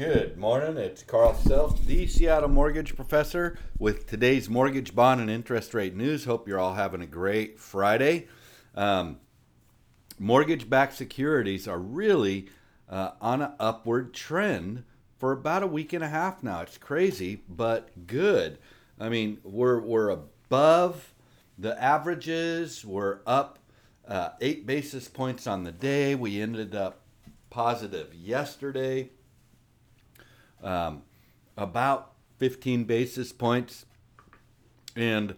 [0.00, 0.78] Good morning.
[0.78, 6.24] It's Carl Self, the Seattle Mortgage Professor, with today's mortgage bond and interest rate news.
[6.24, 8.26] Hope you're all having a great Friday.
[8.74, 9.18] Um,
[10.18, 12.48] mortgage backed securities are really
[12.88, 14.84] uh, on an upward trend
[15.18, 16.62] for about a week and a half now.
[16.62, 18.56] It's crazy, but good.
[18.98, 21.12] I mean, we're, we're above
[21.58, 23.58] the averages, we're up
[24.08, 26.14] uh, eight basis points on the day.
[26.14, 27.02] We ended up
[27.50, 29.10] positive yesterday
[30.62, 31.02] um,
[31.56, 33.86] about 15 basis points.
[34.96, 35.36] And,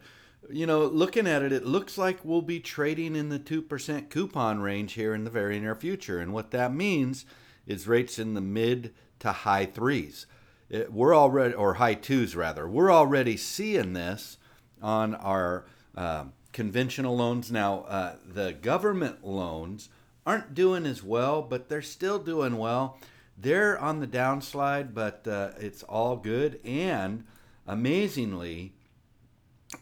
[0.51, 4.61] you know, looking at it, it looks like we'll be trading in the 2% coupon
[4.61, 6.19] range here in the very near future.
[6.19, 7.25] And what that means
[7.66, 10.27] is rates in the mid to high threes.
[10.69, 14.39] It, we're already, or high twos rather, we're already seeing this
[14.80, 15.66] on our
[15.97, 17.52] uh, conventional loans.
[17.52, 19.89] Now, uh, the government loans
[20.27, 22.99] aren't doing as well, but they're still doing well.
[23.37, 26.61] They're on the downslide, but uh, it's all good.
[26.65, 27.25] And
[27.67, 28.74] amazingly,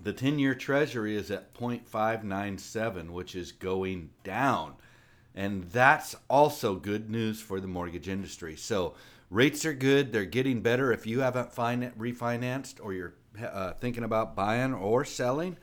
[0.03, 4.75] the 10 year treasury is at 0.597, which is going down.
[5.35, 8.57] And that's also good news for the mortgage industry.
[8.57, 8.95] So
[9.31, 10.13] rates are good.
[10.13, 10.93] They're getting better.
[10.93, 15.57] If you haven't fin- refinanced or you're uh, thinking about buying or selling,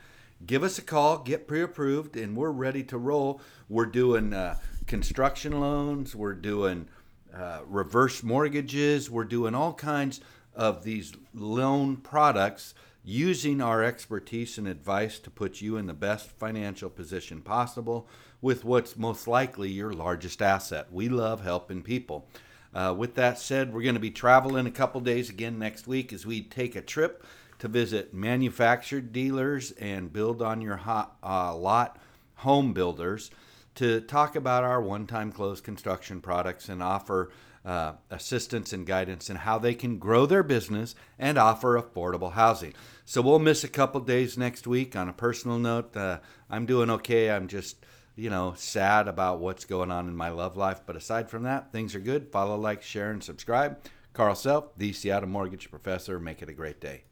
[0.46, 3.42] give us a call, get pre approved, and we're ready to roll.
[3.68, 6.88] We're doing uh, construction loans, we're doing
[7.36, 9.10] uh, reverse mortgages.
[9.10, 10.22] We're doing all kinds
[10.56, 16.30] of these loan products using our expertise and advice to put you in the best
[16.32, 18.08] financial position possible
[18.42, 20.88] with what's most likely your largest asset.
[20.92, 22.28] We love helping people.
[22.74, 26.12] Uh, with that said, we're going to be traveling a couple days again next week
[26.12, 27.24] as we take a trip
[27.60, 31.98] to visit manufactured dealers and build on your hot, uh, lot
[32.36, 33.32] home builders
[33.78, 37.32] to talk about our one time close construction products and offer
[37.64, 42.74] uh, assistance and guidance in how they can grow their business and offer affordable housing.
[43.06, 44.96] So we'll miss a couple days next week.
[44.96, 47.30] On a personal note, uh, I'm doing okay.
[47.30, 47.86] I'm just,
[48.16, 50.82] you know, sad about what's going on in my love life.
[50.86, 52.32] But aside from that, things are good.
[52.32, 53.80] Follow, like, share, and subscribe.
[54.14, 56.20] Carl Self, the Seattle Mortgage Professor.
[56.20, 57.04] Make it a great day.